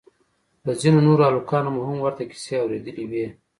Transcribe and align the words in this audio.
له 0.65 0.71
ځينو 0.81 0.99
نورو 1.07 1.23
هلکانو 1.29 1.69
مو 1.75 1.81
هم 1.89 1.97
ورته 2.01 2.23
کيسې 2.29 2.53
اورېدلې 2.61 3.05
وې. 3.11 3.25